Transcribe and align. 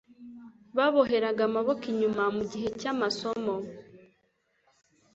bababoheraga 0.77 1.41
amaboko 1.49 1.83
inyuma 1.93 2.23
mu 2.35 2.43
gihe 2.51 2.67
cy'amasomo. 2.79 3.55